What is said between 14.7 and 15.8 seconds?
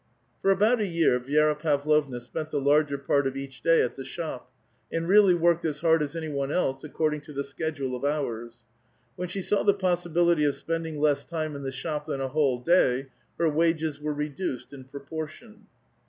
in proportion.